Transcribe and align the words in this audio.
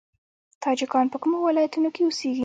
تاجکان 0.63 1.05
په 1.13 1.17
کومو 1.21 1.37
ولایتونو 1.47 1.89
کې 1.95 2.01
اوسیږي؟ 2.03 2.39